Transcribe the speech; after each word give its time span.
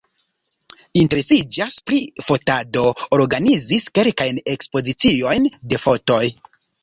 Interesiĝas 1.01 1.75
pri 1.89 1.99
fotado, 2.29 2.85
organizis 3.19 3.85
kelkajn 3.99 4.41
ekspoziciojn 4.57 5.47
de 5.75 5.83
fotoj. 5.85 6.23